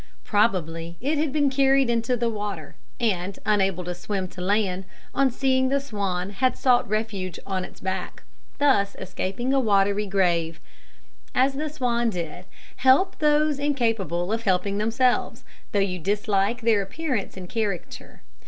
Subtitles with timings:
[0.23, 5.29] Probably it had been carried into the water, and, unable to swim to land, on
[5.29, 8.23] seeing the swan had sought refuge on its back,
[8.57, 10.59] thus escaping a watery grave.
[11.35, 12.45] As the swan did,
[12.77, 18.23] help those incapable of helping themselves, though you dislike their appearance and character.